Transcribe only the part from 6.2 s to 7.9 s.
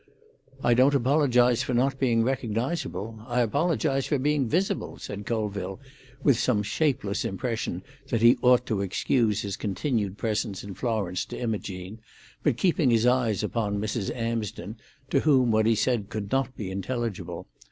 with some shapeless impression